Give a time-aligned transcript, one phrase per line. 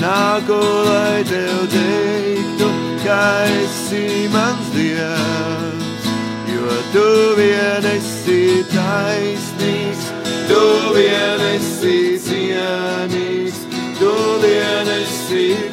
[0.00, 2.68] nāku, lai tev teiktu,
[3.04, 3.22] ka
[3.60, 6.08] esi mans dievs,
[6.48, 7.06] jo tu
[7.38, 8.40] vien esi
[8.72, 10.06] taisnīgs,
[10.50, 10.62] tu
[10.96, 13.60] vien esi cienīgs,
[14.00, 15.69] tu vien esi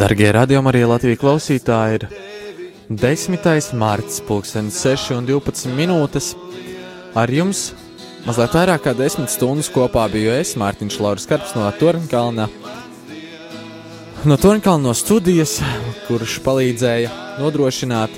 [0.00, 2.04] Darbie radiokamā arī Latvijas klausītāji ir
[2.88, 3.42] 10.
[3.76, 6.30] mārciņa, pulkstenis 6 un 12 minūtes.
[7.12, 7.74] Ar jums
[8.24, 12.48] mazliet vairāk kā 10 stundas kopā biju es, Mārtiņš Lauris Karps no Torņkalna.
[14.24, 15.58] No Torņkalna no studijas,
[16.08, 17.12] kurš palīdzēja
[17.42, 18.16] nodrošināt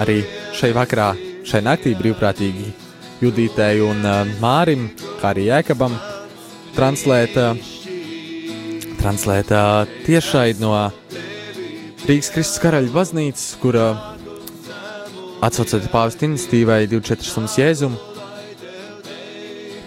[0.00, 0.22] arī
[0.56, 1.10] šai vakarā,
[1.44, 2.72] šai naktī brīvprātīgi
[3.20, 4.88] Judītei un uh, Mārim,
[5.20, 6.00] kā arī Jēkabam,
[6.78, 7.76] translēt uh,
[9.08, 10.74] translēt uh, tiešai no
[12.04, 13.76] Rīgas Kristus karaļa baznīcas, kur
[15.44, 17.96] atsaucot pāvesta iniciatīvai 24 stundas jēzumu,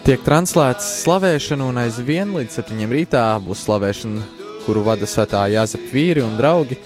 [0.08, 4.24] tiek translēts slavēšana un aizvien līdz 7 rītā būs slavēšana,
[4.66, 6.80] kuru vada svētā Jāzepa vīri un draugi,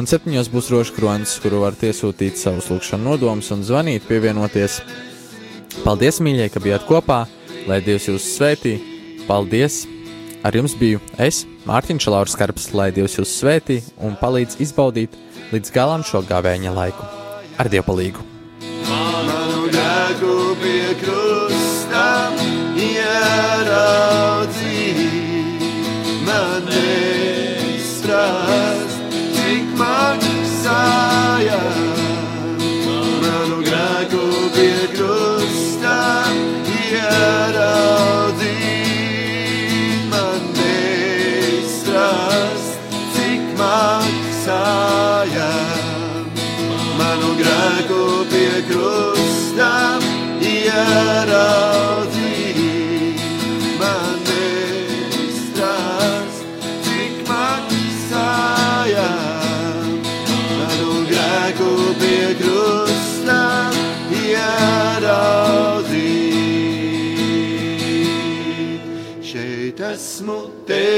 [0.00, 4.80] un 7 būs rožkronis, kuru var iesūtīt savus lūgšanu nodomus un zvanīt, pievienoties.
[5.84, 7.26] Paldies, mīļie, ka bijāt kopā,
[7.68, 8.78] lai Dievs jūs svētī.
[9.28, 9.84] Paldies!
[10.46, 15.10] Ar jums biju es, Mārtiņš Lauris Karps, lai Dievs jūs svētī un palīdz izbaudīt
[15.50, 17.02] līdz galam šo gāvēņa laiku.
[17.58, 18.22] Ar Dievu palīgu!
[18.86, 22.30] Manu dēku pie krusta
[22.78, 24.14] ieraudzīja,
[26.28, 28.14] man neizprast,
[29.34, 31.58] cik maksāja.
[31.58, 31.65] Manu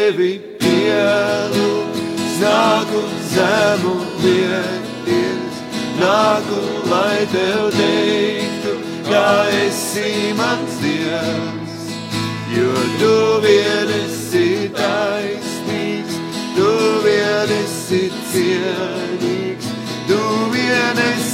[0.08, 5.58] tevi pielūgs, nāku zemu liekties
[5.99, 8.72] nāku, lai tev teiktu,
[9.10, 9.26] ka
[9.66, 11.93] esi mans dievs.
[12.55, 12.72] Jo
[13.02, 13.14] tu
[13.44, 16.16] vien esi taisnīgs,
[16.56, 16.72] tu
[17.05, 19.72] vien esi cienīgs,
[20.08, 20.22] tu
[20.56, 21.27] vien esi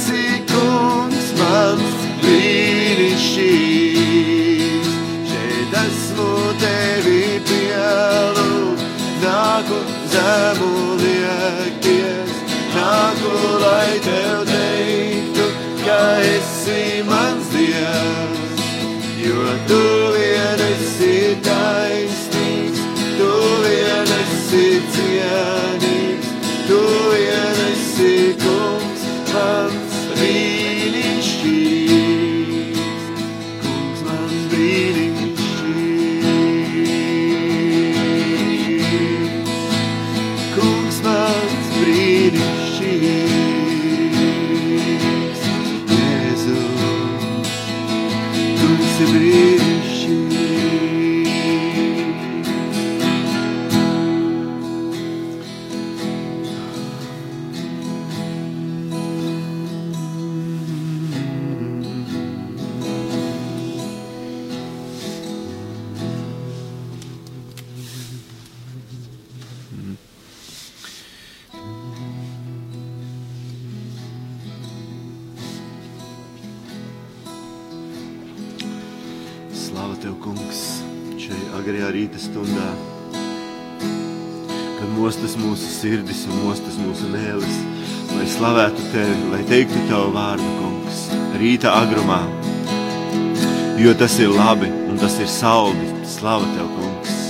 [10.25, 12.31] nāku zemu liekties,
[12.73, 15.45] nāku, lai tev teiktu,
[15.85, 15.99] ka
[16.33, 18.65] esi mans dievs,
[19.21, 20.04] jo tu
[93.85, 95.85] jo tas ir labi un tas ir saldi.
[96.09, 97.24] Slava tev, kungs!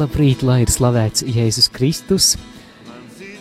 [0.00, 2.30] Labrīt, lai ir slavēts Jēzus Kristus.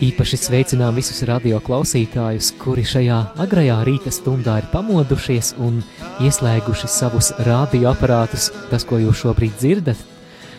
[0.04, 5.78] Īpaši sveicinām visus radio klausītājus, kuri šajā agrajā rīta stundā ir pamodušies un
[6.20, 8.50] ieslēguši savus radioaparātus.
[8.74, 10.04] Tas, ko jūs šobrīd dzirdat,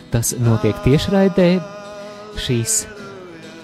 [0.09, 1.49] tas notiek tiešraidē.
[2.41, 2.81] Šīs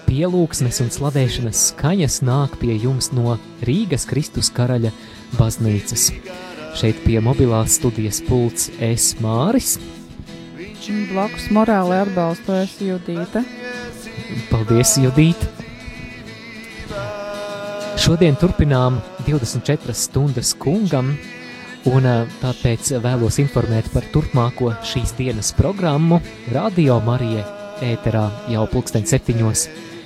[0.05, 4.93] pielūgsmes un slavēšanas skaņas nāk pie jums no Rīgas Kristus karaļa
[5.39, 6.11] baznīcas.
[6.77, 9.79] Šeit pie mobilās studijas pults es Māris.
[10.87, 13.41] Blakus morāli atbalstojas Judīta.
[14.47, 15.41] Paldies, Judīt!
[17.99, 21.09] Šodien turpinām 24 stundas kungam,
[21.91, 26.21] un ā, tāpēc vēlos informēt par turpmāko šīs dienas programmu.
[26.55, 27.43] Radio Marija
[27.83, 29.65] ēterā jau pulksten septiņos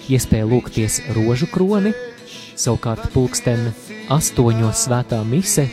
[0.09, 1.93] iespēja lūgties rožu kroni,
[2.57, 3.69] savukārt pulksten
[4.09, 5.69] astoņos svētā mise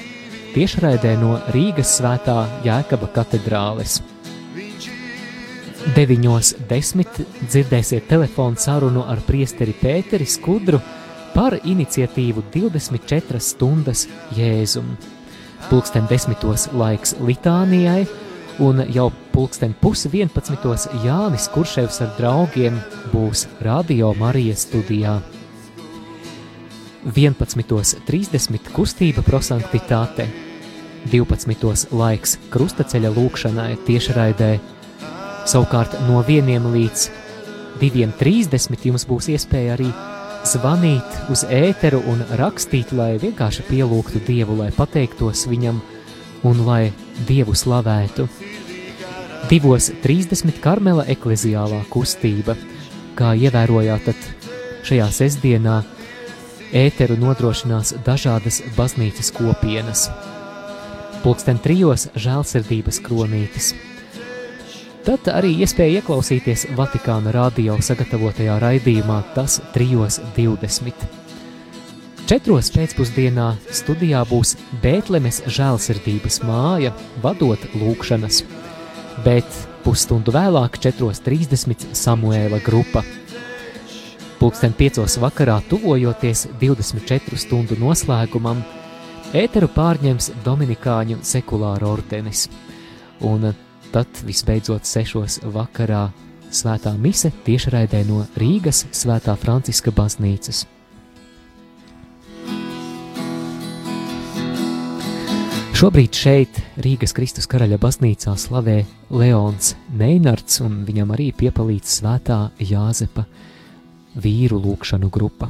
[0.53, 4.03] tiešraidē no Rīgas svētā Jēkaba katedrāles.
[5.79, 7.07] 9.10.
[7.47, 10.81] dzirdēsiet telefonu sarunu ar priesteri Pēteri Skudru
[11.31, 14.89] par iniciatīvu 24 stundas Jēzum.
[15.69, 18.09] Pulksten desmitos laiks litānijai,
[18.59, 20.89] un jau pulksten pusi 11.
[21.05, 22.81] Jānis Kurševs ar draugiem
[23.13, 25.21] būs Radio Marijas studijā.
[27.07, 30.27] 11.30 kustība prosanktitāte,
[31.07, 31.87] 12.
[31.95, 34.51] laiks krustaceļa lūkšanai tiešraidē,
[35.49, 37.07] Savukārt no 1 līdz
[37.81, 39.87] 2.30 jums būs iespēja arī
[40.45, 45.81] zvanīt uz ēteru un rakstīt, lai vienkārši pielūgtu Dievu, lai pateiktos viņam
[46.45, 46.91] un lai
[47.25, 48.29] Dievu slavētu.
[49.49, 52.59] 2.30 Karmela ekleziālā kustība,
[53.17, 55.81] kā ievērojāt, tad šajā sestdienā
[56.77, 60.11] ēteru nodrošinās dažādas baznīcas kopienas.
[61.25, 63.73] Pulksten trijos žēlsirdības kronītis.
[65.09, 71.07] Tad arī iespēja ieklausīties Vatikāna radio sagatavotajā raidījumā Tas 3.20.
[72.29, 74.51] Četros pēcpusdienā studijā būs
[74.83, 76.91] Bētlemes žēlsirdības māja,
[77.25, 78.43] vadot lūkšanas.
[79.25, 79.49] bet
[79.85, 81.87] pusstundu vēlāk, 4.30.
[81.97, 83.01] Samuēla grupa.
[84.43, 85.17] Pūksteni 5.
[85.25, 88.61] vakarā, tuvojoties 24 stundu noslēgumam,
[89.33, 92.45] ēteru pārņems Dominikāņu sekulāra ordenis.
[93.25, 93.55] Un
[93.93, 95.45] tad visbeidzot 6.
[95.53, 96.09] vakarā
[96.51, 100.65] svētā mise tiešraidē no Rīgas svētā Franciska baznīcas.
[105.79, 108.81] Šobrīd šeit, Rīgas Kristus karaļa baznīcā, slavē
[109.15, 113.29] Leons Neinards, un viņam arī piepalīdz svētā Jāzepa
[114.19, 115.47] vīru lūkšanu grupa.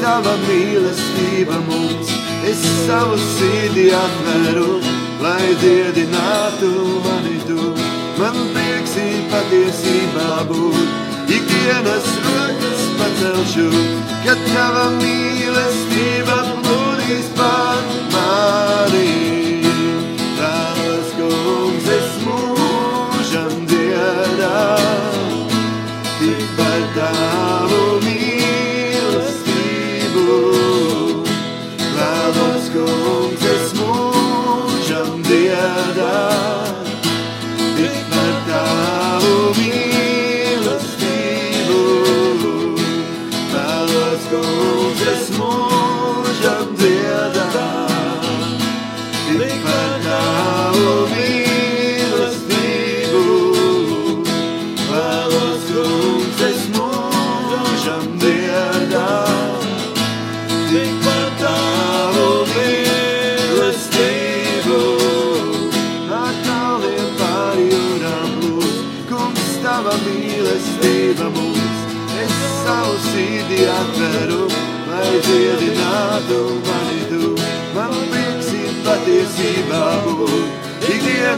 [0.00, 2.10] Tava mīlestība mums.
[2.50, 4.80] Es savu sirdi atveru,
[5.22, 6.70] lai dziedinātu
[7.06, 7.72] mani tu.
[8.20, 10.94] Man prieks ir patiesībā būt,
[11.38, 13.68] ikdienas rokas pacelšu,
[14.26, 17.84] kad tava mīlestība plūdīs pār
[18.16, 19.29] mani.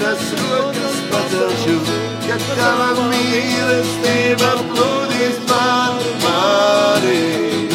[0.03, 1.79] Ikdienas rokas pacelšu,
[2.27, 5.95] kad tava mīlestība plūdīs pār
[6.25, 7.69] mani.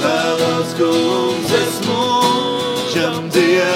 [0.00, 3.69] Vēlos, kungs, es mūžam dziedāt,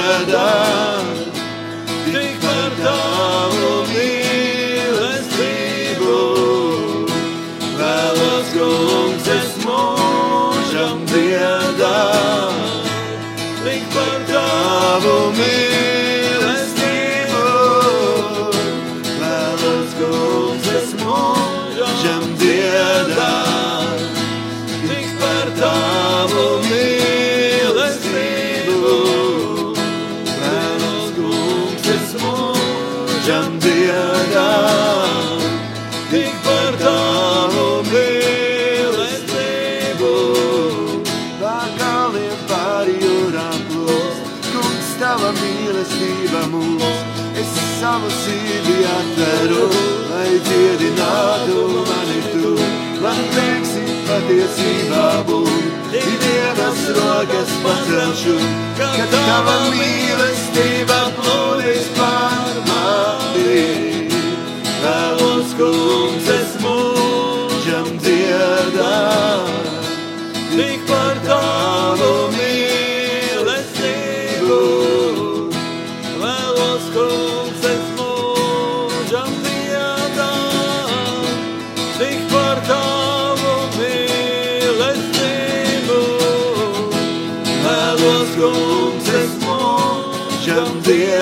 [58.24, 59.52] pacelšu, kad tava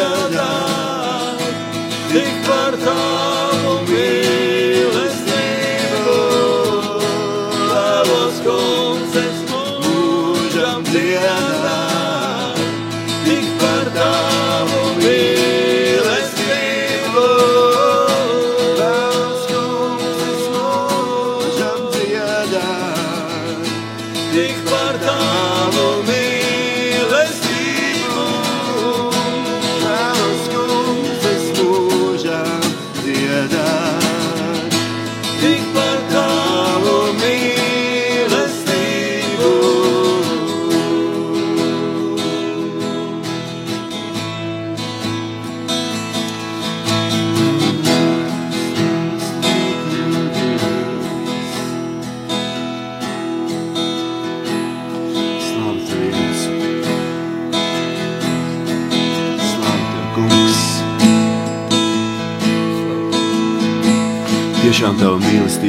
[0.02, 1.38] verdad,
[2.12, 3.31] tik par tavu.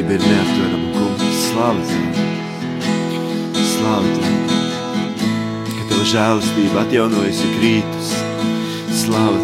[0.03, 2.17] Ticība ir neaptverama, kungs, slāvi tev,
[3.69, 4.33] slāvi tev,
[5.69, 8.09] ka tava žēlistība atjaunojas ir krītus,
[8.99, 9.42] slāvi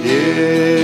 [0.00, 0.77] Yeah.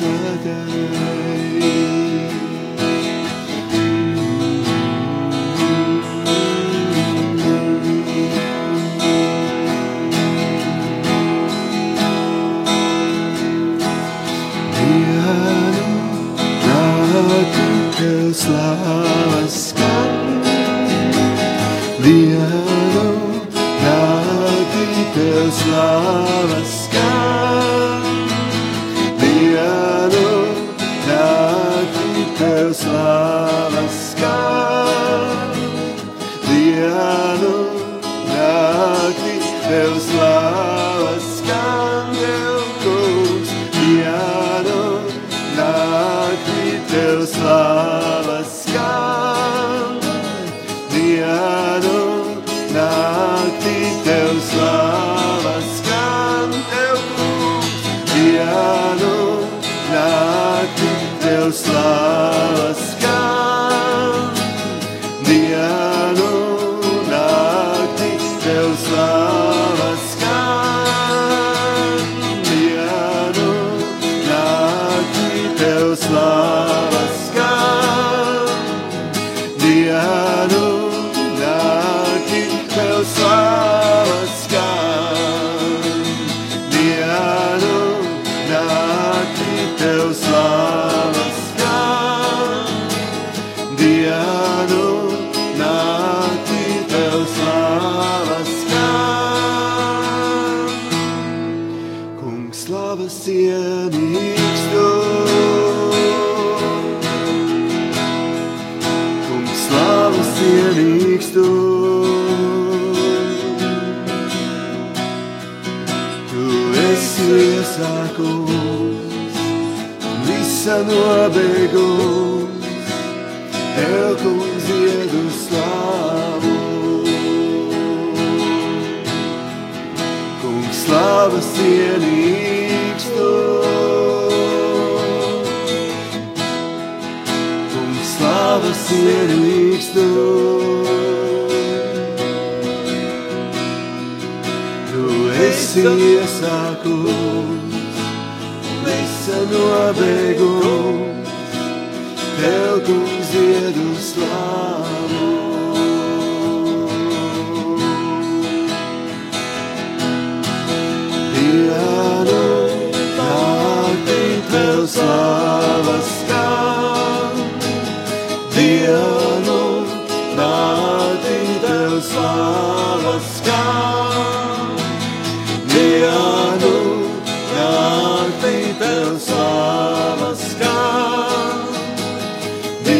[0.00, 1.93] Jēzu.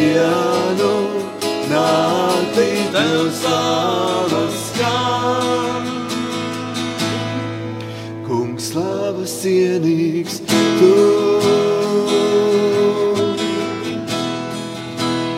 [0.04, 0.96] Dienu
[1.70, 5.86] naktī tev slavas skan.
[8.26, 10.90] Kungs slavas cienīgs tu.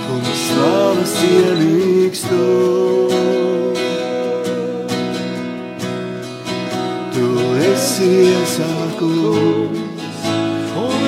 [0.03, 2.47] Kungs slavas cienīgs tu.
[7.15, 7.29] Tu
[7.71, 9.79] esi iesākums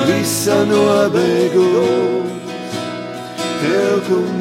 [0.07, 2.08] visa nobeigums.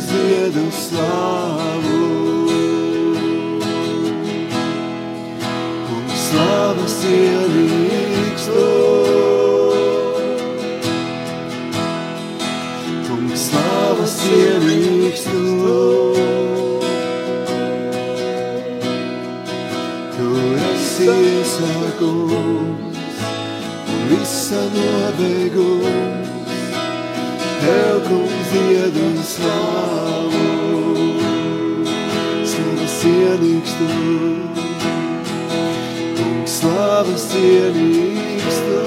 [0.08, 2.00] Tev, kungs, diedu slavu.
[5.88, 8.66] Kungs slavas cienīgs tu.
[13.08, 15.42] Kungs slavas cienīgs tu.
[20.16, 20.26] Tu
[20.72, 22.32] esi iesākums
[23.92, 26.28] un visa nobeigums.
[27.60, 29.57] Tev, kungs, diedu slavu.
[33.78, 33.86] Tu.
[36.18, 38.80] Kungs, slavas cienīgs tu.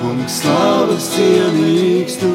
[0.00, 2.32] Kungs, slavas cienīgs tu.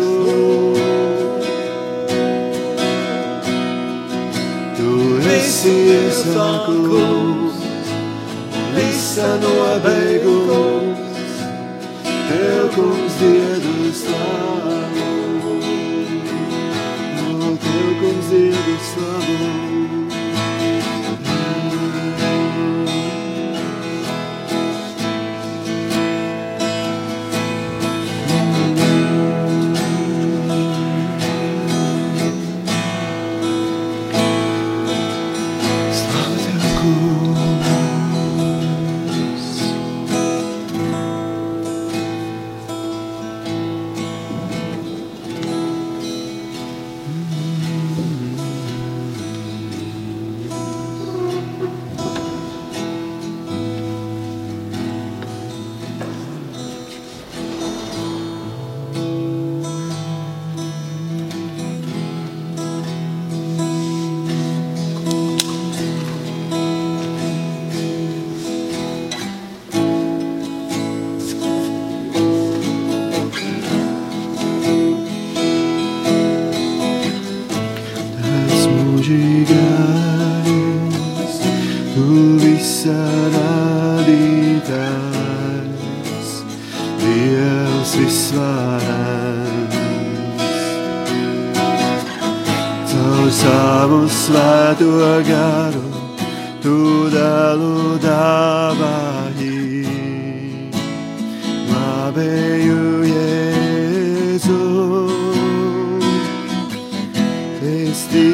[4.80, 4.96] Tu
[5.36, 7.62] esi iesākums,
[8.80, 11.24] visa nobeigums.
[12.30, 13.49] Tev, kungs, diedu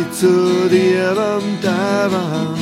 [0.05, 2.57] ticu Dievam tēvam,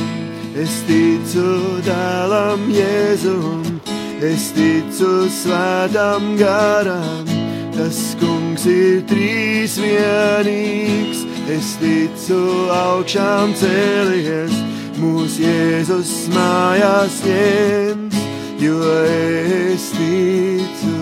[0.56, 3.80] es ticu dēlam Jēzum,
[4.22, 7.28] es ticu svētam garam,
[7.76, 12.40] tas kungs ir trīs vienīgs, es ticu
[12.72, 14.54] augšām cēlies,
[14.96, 18.20] mūs Jēzus mājās ņems,
[18.62, 20.96] jo es ticu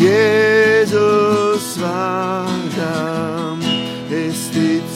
[0.00, 3.60] Jēzus vārdam.
[4.10, 4.49] Es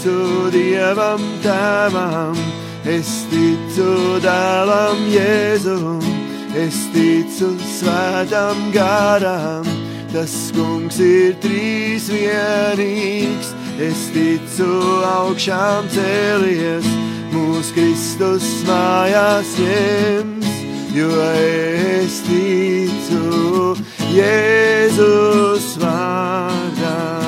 [0.05, 2.37] ticu Dievam tēvam,
[2.85, 6.05] es ticu dēlam Jēzum,
[6.53, 9.65] es ticu svētam garam,
[10.13, 14.69] tas kungs ir trīs vienīgs, es ticu
[15.09, 16.85] augšām cēlies,
[17.33, 20.55] mūs Kristus mājās ņems,
[20.93, 23.77] jo es ticu
[24.13, 27.24] Jēzus vārdam.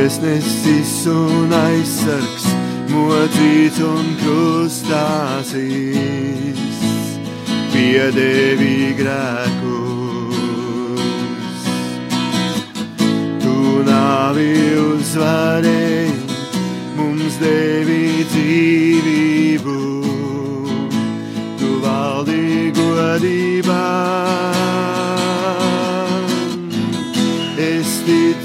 [0.00, 2.46] Tiesnesis un aizsargs,
[2.88, 5.76] mocīts un krustāsīs,
[7.74, 10.40] piedēvī grēkus.
[13.44, 13.56] Tu
[13.90, 14.48] nāvi
[14.86, 16.16] uzvarēji,
[16.96, 19.78] mums devi dzīvību,
[21.60, 24.29] tu valdi godībā.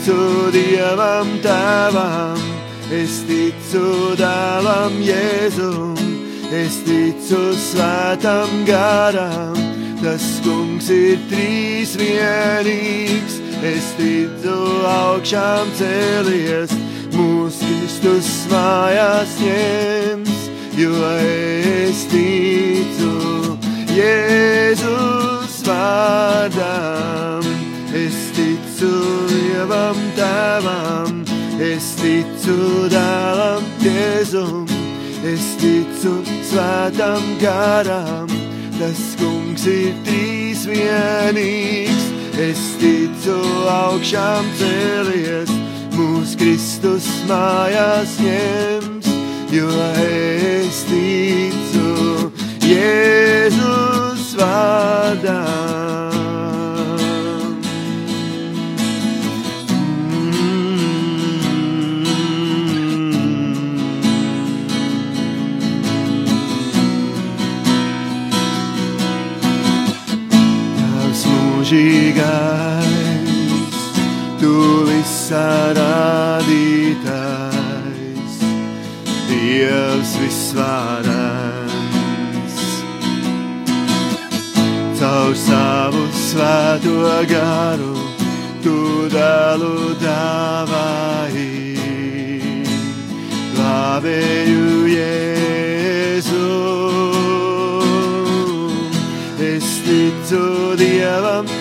[0.06, 2.38] Ticu Dievam tēvam,
[2.94, 5.98] es ticu dēlam Jēzum,
[6.54, 9.58] es ticu svētam garam,
[10.04, 14.54] tas kungs ir trīs vienīgs, es ticu
[14.86, 16.76] augšām cēlies,
[17.16, 20.46] mūsu Kristus mājās ņems,
[20.78, 23.58] jo es ticu
[23.98, 27.50] Jēzus vārdam,
[27.96, 28.25] es
[29.56, 31.22] Dievam tēvam,
[31.64, 34.66] es ticu dēlam Jēzum,
[35.24, 36.12] es ticu
[36.50, 38.28] svētam garam,
[38.76, 42.12] tas kungs ir trīs vienīgs,
[42.50, 43.40] es ticu
[43.72, 45.56] augšām cēlies,
[45.96, 49.12] mūs Kristus mājās ņems,
[49.56, 49.72] jo
[50.04, 52.32] es ticu
[52.68, 55.95] Jēzus vārdā.
[71.66, 73.26] Mūžīgais,
[74.38, 77.16] tu visā rādītājs,
[79.26, 81.66] Dievs visvarens.
[85.00, 87.98] Caur savu svēto garu,
[88.62, 91.50] tu dēlu dāvāji,
[93.56, 96.46] glābēju Jēzu.
[99.42, 100.75] Es ticu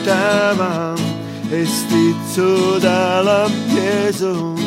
[0.04, 1.00] Tēvam,
[1.48, 2.46] es ticu
[2.82, 4.60] dēlam Jēzum,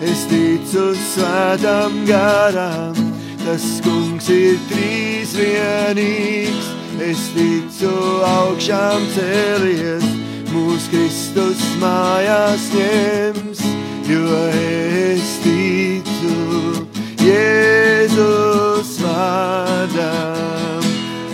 [0.00, 2.94] es ticu svētam garam,
[3.42, 6.70] tas kungs ir trīs vienīgs,
[7.02, 7.92] es ticu
[8.30, 10.06] augšām cēlies,
[10.54, 13.64] mūs Kristus mājās ņems,
[14.06, 16.86] jo es ticu
[17.26, 20.84] Jēzus vārdam.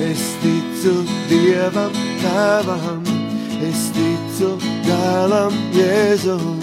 [0.03, 3.12] Es ticu Dievam, Tēvam,
[3.69, 6.63] es ticu dēlam Jēzum,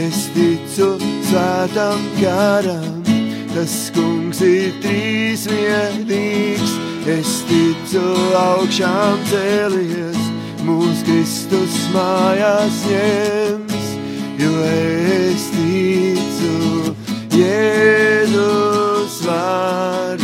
[0.00, 0.88] es ticu
[1.28, 3.02] svētam garam,
[3.54, 6.74] tas kungs ir trīs vienīgs,
[7.16, 8.04] es ticu
[8.40, 10.20] augšām cēlies,
[10.66, 13.88] mūs Kristus mājās ņems,
[14.42, 16.54] jo es ticu
[17.38, 20.23] Jēzus vārdā.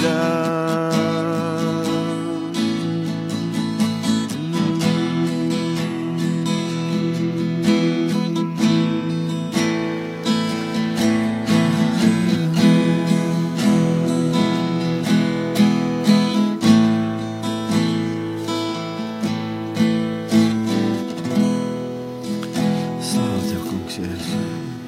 [23.89, 24.80] Jesus.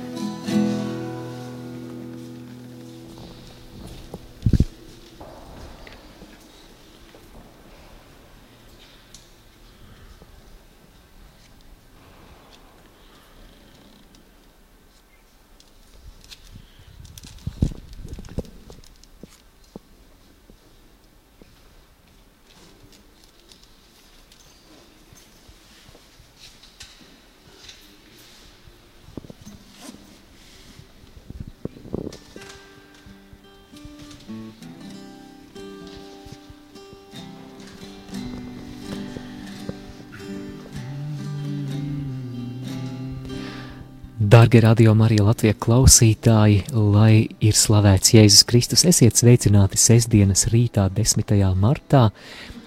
[44.43, 51.31] Dārgie radio Marija Latvijas klausītāji, lai ir slavēts Jēzus Kristus, esiet sveicināti sestdienas rītā, 10.
[51.55, 52.09] martā,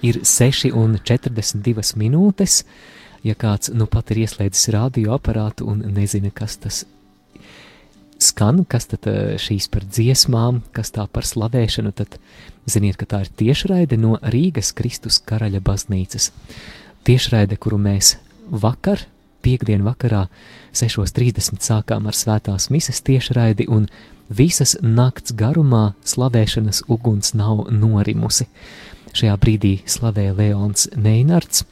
[0.00, 2.54] ir 6,42 minūtes.
[3.28, 6.78] Ja kāds nu pat ir ieslēdzis radioaparātu un nezina, kas tas
[8.24, 12.16] skan, kas tad eh, šīs par dziesmām, kas tā par slavēšanu, tad
[12.64, 16.30] ziniet, ka tā ir tiešraide no Rīgas Kristus karaļa baznīcas.
[17.04, 18.14] Tiešraide, kuru mēs
[18.64, 19.04] vakar,
[19.46, 20.26] piekdien vakarā,
[20.74, 23.86] 6.30 sākām ar svētās mises tiešraidi, un
[24.28, 28.48] visas nakts garumā slavēšanas uguns nav norimusi.
[29.16, 31.64] Šajā brīdī slavēja Leons Neinards,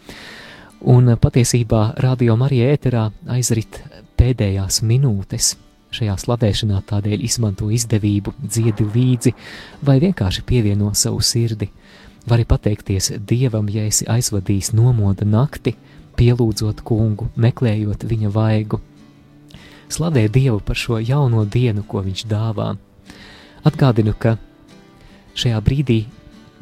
[0.80, 3.82] un patiesībā radio Marija ēterā aizrit
[4.16, 5.54] pēdējās minūtes.
[5.94, 9.34] Šajā slavēšanā tādēļ izmanto izdevību, dziedi līdzi
[9.86, 11.68] vai vienkārši pievieno savu sirdi.
[12.26, 15.74] Vari pateikties Dievam, ja esi aizvadījis nomoda nakti,
[16.18, 18.80] pielūdzot kungu, meklējot viņa vaigu.
[19.88, 22.72] Slavē Dievu par šo jauno dienu, ko viņš dāvā.
[23.64, 24.36] Atgādinu, ka
[25.38, 26.00] šajā brīdī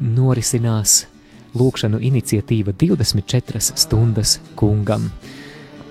[0.03, 1.03] norisinās
[1.57, 5.09] lūkšanu iniciatīva 24 stundas kungam.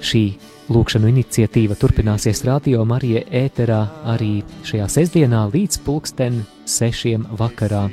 [0.02, 0.24] Šī
[0.72, 3.82] lūkšanu iniciatīva turpināsies Rādio Marija ēterā
[4.14, 7.86] arī šajā sestdienā līdz pulksten sešiem vakarā.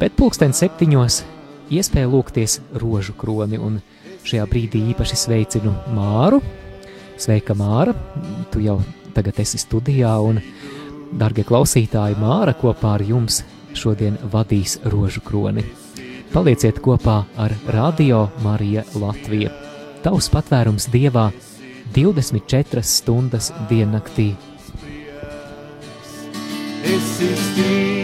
[0.00, 1.22] Bet pulksten septiņos
[1.74, 3.80] iespēja lūgties rožu kroni un
[4.20, 6.40] Šajā brīdī īpaši sveicinu Māru.
[7.20, 7.94] Sveika, Māra!
[8.52, 8.78] Tu jau
[9.16, 10.40] tagad esi studijā, un,
[11.20, 13.42] darbie klausītāji, Māra kopā ar jums
[13.76, 15.64] šodien vadīs rožu kroni.
[16.30, 19.50] Palieciet kopā ar Radio Mariju Latviju.
[20.04, 21.30] Tavs patvērums dievā
[21.96, 24.34] 24 stundas diennaktī.
[26.84, 27.99] Es esmu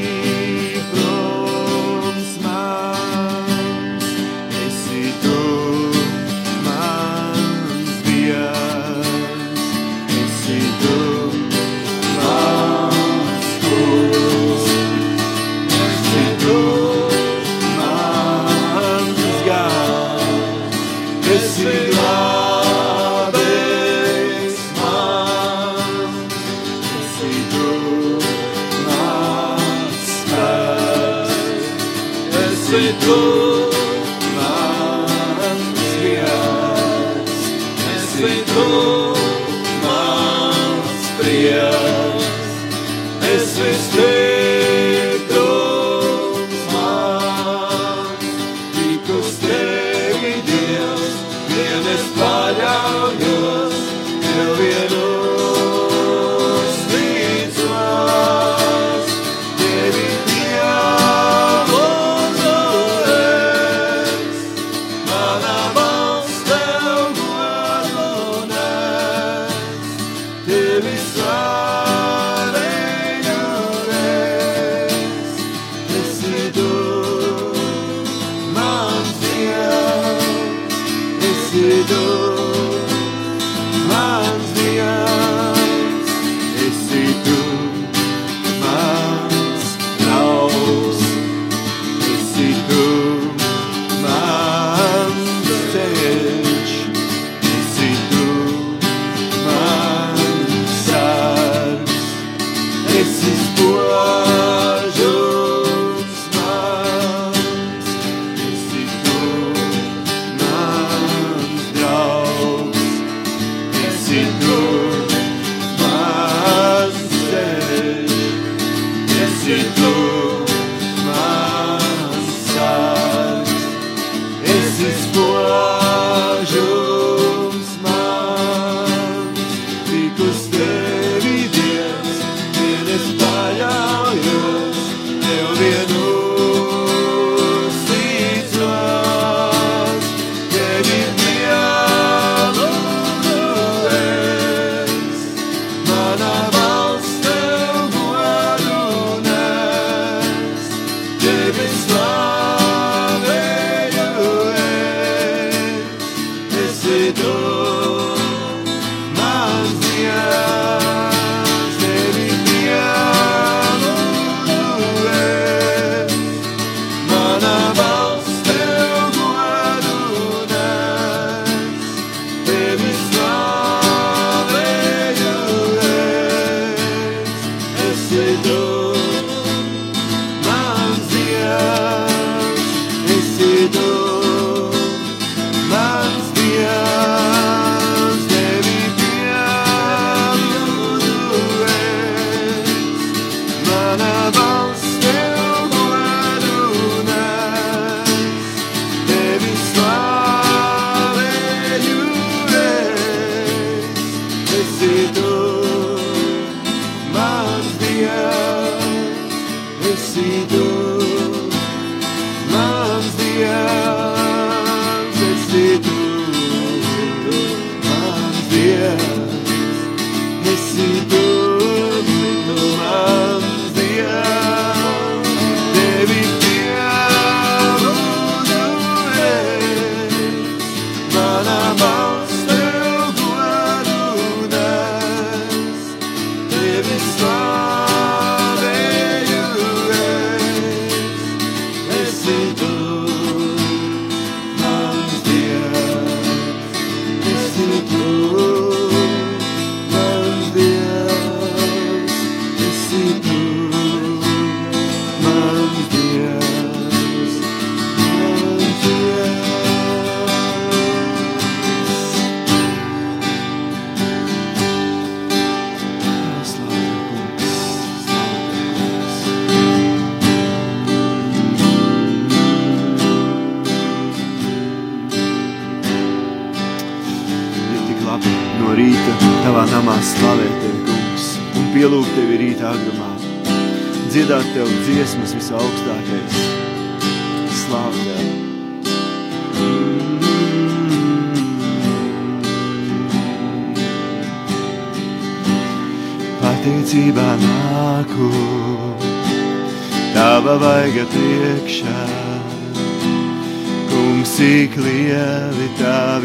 [32.76, 33.55] efetuou.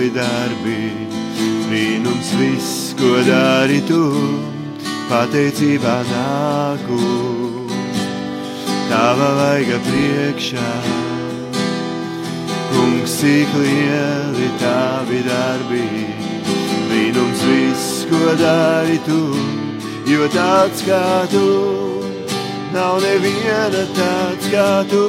[0.02, 1.08] Tavi darbi,
[1.70, 4.02] brīnums viss, ko dari tu,
[5.10, 6.98] pateicībā nāku.
[8.90, 10.72] Tava vaiga priekšā.
[12.72, 15.86] Kungs, cik lieli tavi darbi,
[16.90, 19.22] brīnums viss, ko dari tu,
[20.10, 21.46] jo tāds kā tu,
[22.74, 25.06] nav neviena tāds kā tu,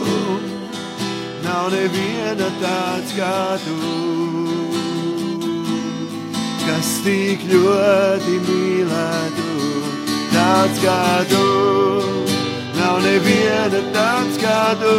[1.48, 4.31] nav neviena tāds kā tu,
[6.72, 9.48] kas tik ļoti mīlētu,
[10.32, 11.40] tāds kā tu,
[12.78, 14.94] nav neviena tāds kā tu,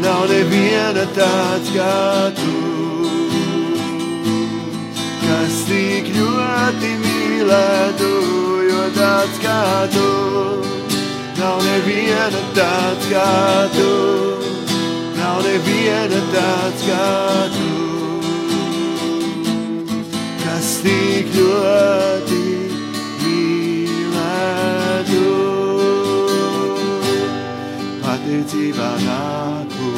[0.00, 1.98] nav neviena tāds kā
[2.38, 2.54] tu,
[5.26, 8.10] kas tik ļoti mīlētu,
[8.70, 9.60] jo tāds kā
[9.92, 10.08] tu,
[11.42, 13.30] nav neviena tāds kā
[13.76, 13.92] tu,
[15.20, 17.08] nav neviena tāds kā
[17.58, 17.73] tu,
[20.84, 22.40] tik ļoti
[23.22, 25.20] mīlētu.
[28.04, 29.92] Pateicībā nāku,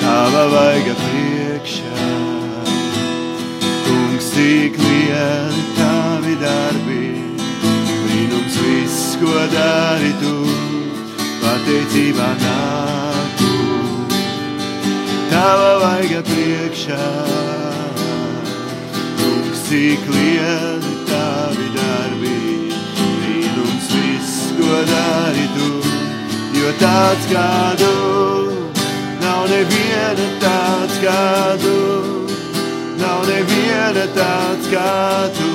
[0.00, 2.06] tava vaiga priekšā,
[3.84, 7.04] kungs tik lieli tavi darbi,
[8.06, 10.34] brīnums viss, ko dari tu,
[11.44, 13.52] pateicībā nāku,
[15.28, 17.04] tava vaiga priekšā,
[19.68, 22.34] tik lieli tavi darbi,
[22.98, 25.70] brīnums viss, ko dari tu,
[26.54, 27.48] jo tāds kā
[27.80, 27.94] tu,
[29.24, 31.24] nav neviena tāds kā
[31.64, 31.74] tu.
[32.96, 34.94] Nav neviena tāds kā
[35.36, 35.50] tu,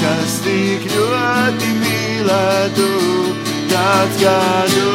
[0.00, 2.88] kas tik ļoti mīlētu,
[3.74, 4.38] tāds kā
[4.76, 4.94] tu,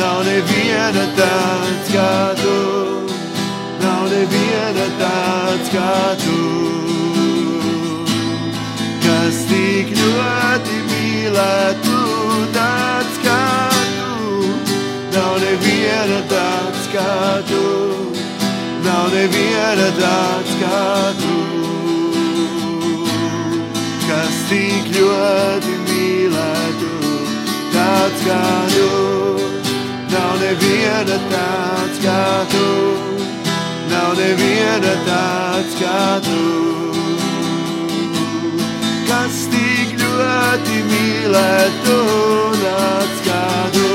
[0.00, 2.10] nav neviena tāds kā
[2.42, 2.75] tu,
[4.16, 6.36] neviena tāds kā tu,
[9.04, 11.96] kas tik ļoti mīlētu,
[12.54, 13.42] tāds kā
[13.96, 14.52] tu,
[15.16, 17.10] nav neviena tāds kā
[17.50, 17.64] tu.
[18.86, 20.82] Nav neviena tāds kā
[21.18, 21.36] tu,
[24.06, 26.92] kas tik ļoti mīlētu,
[27.74, 28.40] tāds kā
[28.76, 28.88] tu,
[30.14, 32.22] nav neviena tāds kā
[32.54, 33.15] tu,
[33.96, 36.40] nav neviena tāds kā tu,
[39.08, 41.96] kas tik ļoti mīlētu,
[42.64, 43.94] tāds kā tu,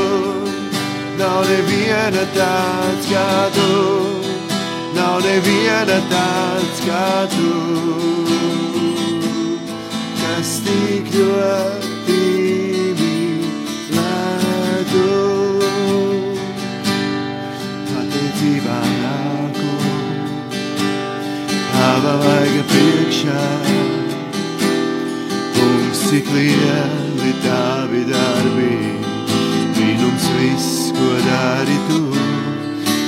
[1.21, 3.69] nav neviena tāds kā tu.
[4.95, 7.53] Nav neviena tāds kā tu,
[10.19, 11.80] kas tik ļoti
[21.81, 23.43] tava vaiga priekšā,
[25.55, 28.73] kungs, cik lieli tavi darbi,
[29.77, 32.01] brīnums viss, ko dari tu,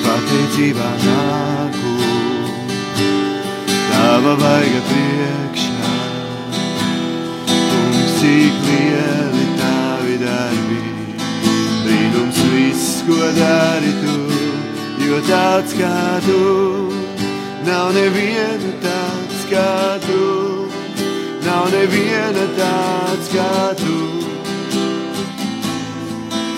[0.06, 1.94] pateicībā nāku,
[3.92, 5.94] tava vaiga priekšā,
[7.52, 10.82] kungs, cik lieli tavi darbi,
[11.86, 14.20] brīnums viss, ko dari tu,
[15.06, 15.96] jo tāds kā
[16.26, 17.03] tu,
[17.66, 20.24] nav neviena tāds kā tu,
[21.46, 24.00] nav neviena tāds kā tu,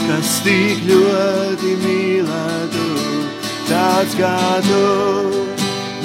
[0.05, 2.87] kas tik ļoti mīlētu,
[3.69, 4.81] tāds kā tu,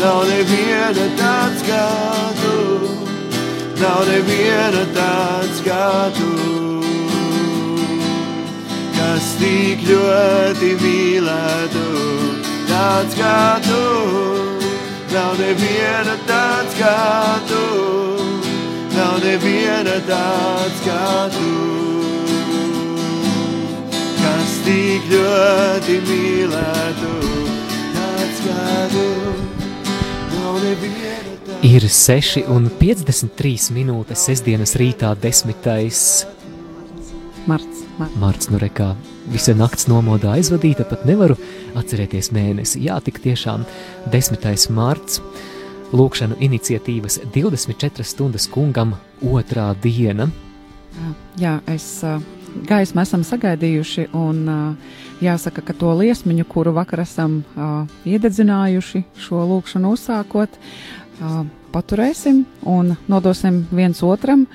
[0.02, 1.86] nav neviena tāds kā
[2.42, 2.58] tu,
[3.80, 5.88] nav neviena tāds kā
[6.18, 6.30] tu,
[8.98, 11.88] kas tik ļoti mīlētu,
[12.68, 14.49] tāds kā tu,
[15.10, 16.98] nav neviena tāds kā
[17.50, 17.64] tu,
[18.94, 21.50] nav neviena tāds kā tu,
[24.20, 27.12] kas tik ļoti mīlētu,
[27.96, 29.06] tāds kā tu,
[30.36, 31.58] nav neviena.
[31.66, 35.52] Ir 6 un 53 minūtes sestdienas rītā, 10.
[37.50, 38.20] Marts, marts.
[38.22, 38.94] marts, nu rekā
[39.30, 41.36] visa nakts nomodā aizvadīta, pat nevaru
[41.78, 42.82] atcerēties mēnesi.
[42.86, 43.64] Jā, tik tiešām
[44.10, 44.46] 10.
[44.74, 45.20] mārts,
[45.94, 50.28] lūkšanu iniciatīvas 24 stundas kungam otrā diena.
[51.38, 52.02] Jā, es
[52.66, 54.42] gaismu esam sagaidījuši, un
[55.22, 57.40] jāsaka, ka to liesmiņu, kuru vakar esam
[58.08, 60.58] iededzinājuši šo lūkšanu uzsākot,
[61.70, 64.48] paturēsim un nodosim viens otram,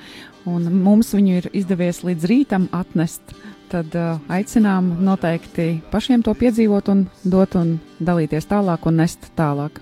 [0.46, 3.22] un mums viņu ir izdevies līdz rītam atnest.
[3.66, 9.80] Tad uh, aicinām noteikti pašiem to piedzīvot, un dot un dalīties tālāk un nest tālāk.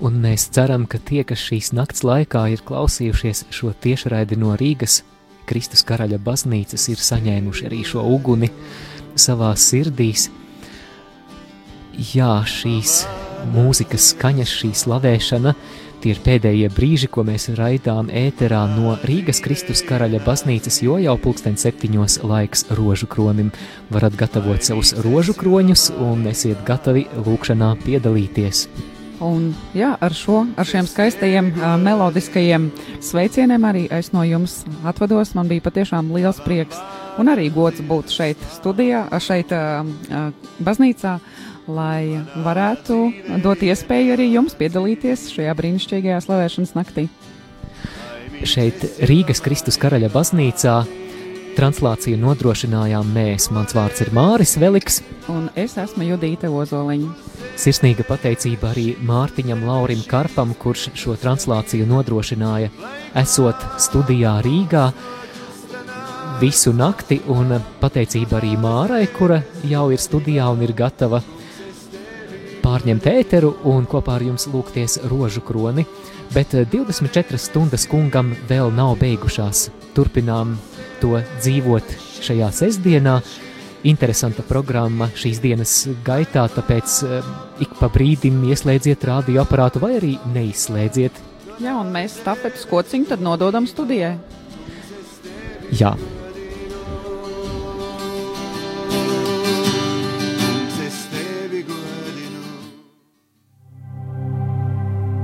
[0.00, 5.02] Un mēs ceram, ka tie, kas šīs nakts laikā ir klausījušies šo tiešraidi no Rīgas
[5.50, 8.50] Kristus karaļa baznīcas, ir saņēmuši arī šo uguni
[9.18, 10.28] savā sirdīs.
[12.14, 13.02] Jā, šīs
[13.50, 15.54] mūzikas skaņas, šī slavēšana,
[16.00, 21.12] Tie ir pēdējie brīži, ko mēs raidām ēterā no Rīgas Kristus karaļa baznīcas, jo jau
[21.20, 23.50] pulksten septiņos laiks rožu kronim.
[23.92, 28.64] Varat gatavot savus rožu kroņus un esiet gatavi lūkšanā piedalīties.
[29.20, 31.52] Un, jā, ar, šo, ar šiem skaistajiem,
[31.84, 32.70] melodiskajiem
[33.04, 35.34] sveicieniem arī es no jums atvados.
[35.36, 36.80] Man bija patiešām liels prieks
[37.20, 39.52] un arī gods būt šeit, studijā, šeit,
[40.64, 41.18] baznīcā.
[41.70, 42.96] Lai varētu
[43.44, 47.06] dot iespēju arī jums piedalīties šajā brīnišķīgajā slavēšanas naktī.
[48.40, 50.78] Šeit Rīgas Kristus karaļa baznīcā
[51.58, 53.50] translāciju nodrošinājām mēs.
[53.54, 55.00] Mans vārds ir Māris Veliks.
[55.30, 57.10] Un es esmu Judīte Ozoliņa.
[57.60, 62.70] Sirsnīga pateicība arī Mārtiņam Laurim Karpam, kurš šo translāciju nodrošināja,
[63.20, 64.86] esot studijā Rīgā
[66.40, 71.20] visu nakti, un pateicība arī Mārai, kura jau ir studijā un ir gatava
[72.70, 75.82] pārņemt ēteru un kopā ar jums lūgties rožu kroni,
[76.34, 79.68] bet 24 eh, stundas kungam vēl nav beigušās.
[79.96, 80.54] Turpinām
[81.02, 83.16] to dzīvot šajā sestdienā.
[83.90, 85.72] Interesanta programma šīs dienas
[86.06, 87.32] gaitā, tāpēc eh,
[87.64, 91.18] ik pa brīdim ieslēdziet radioaparātu vai arī neizslēdziet.
[91.60, 94.14] Jā, un mēs stafetes kociņu tad nododam studijai.
[95.74, 95.96] Jā,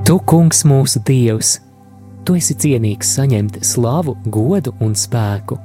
[0.06, 1.56] Tu, kungs, mūsu dievs,
[2.22, 5.56] tu esi cienīgs saņemt slavu, godu un spēku.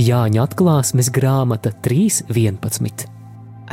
[0.00, 3.04] Jāņa atklāsmes grāmata 3.11.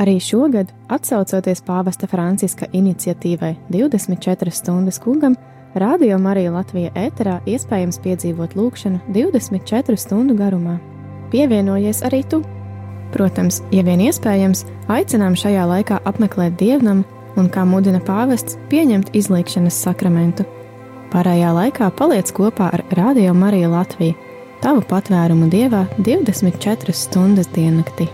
[0.04, 5.38] Arī šogad, atsaucoties pāvesta Franciska iniciatīvai 24 stundas kungam,
[5.80, 10.76] Radio Marija Latvija ēterā iespējams piedzīvot lūkšanu 24 stundu garumā.
[11.32, 12.42] Pievienojies arī tu!
[13.16, 19.78] Protams, ja vien iespējams, aicinām šajā laikā apmeklēt dievnamu un, kā mudina pāvests, pieņemt izlīkšanas
[19.84, 20.46] sakramentu.
[21.12, 24.16] Pārējā laikā paliec kopā ar Radio Mariju Latviju,
[24.64, 28.08] tavu patvērumu dievā 24 stundas diennaktī.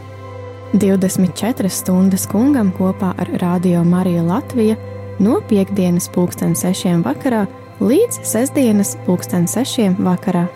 [0.74, 4.76] 24 stundas kungam kopā ar Radio Mariju Latviju
[5.22, 7.46] no piekdienas pulksten sešiem vakarā
[7.80, 10.46] līdz sestdienas pulksten sešiem vakarā.